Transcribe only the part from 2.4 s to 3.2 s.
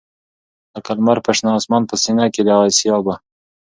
د آســــــــــیا به